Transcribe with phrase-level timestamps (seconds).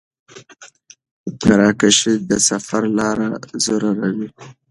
[1.41, 3.25] قرعه کشي د سفر لپاره
[3.65, 4.27] ضروري ده.